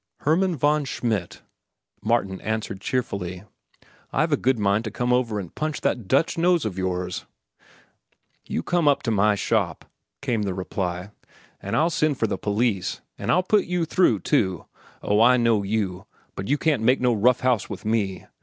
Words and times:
"Hermann 0.21 0.55
von 0.55 0.83
Schmidt," 0.85 1.43
Martin 2.01 2.41
answered 2.41 2.81
cheerfully, 2.81 3.43
"I've 4.11 4.31
a 4.31 4.35
good 4.35 4.57
mind 4.57 4.83
to 4.85 4.89
come 4.89 5.13
over 5.13 5.39
and 5.39 5.53
punch 5.53 5.81
that 5.81 6.07
Dutch 6.07 6.39
nose 6.39 6.65
of 6.65 6.75
yours." 6.79 7.27
"You 8.47 8.63
come 8.63 8.91
to 9.03 9.11
my 9.11 9.35
shop," 9.35 9.85
came 10.23 10.41
the 10.41 10.55
reply, 10.55 11.11
"an' 11.61 11.75
I'll 11.75 11.91
send 11.91 12.17
for 12.17 12.25
the 12.25 12.39
police. 12.39 13.01
An' 13.19 13.29
I'll 13.29 13.43
put 13.43 13.65
you 13.65 13.85
through, 13.85 14.21
too. 14.21 14.65
Oh, 15.03 15.21
I 15.21 15.37
know 15.37 15.61
you, 15.61 16.07
but 16.35 16.47
you 16.47 16.57
can't 16.57 16.81
make 16.81 16.99
no 16.99 17.13
rough 17.13 17.41
house 17.41 17.69
with 17.69 17.85
me. 17.85 18.25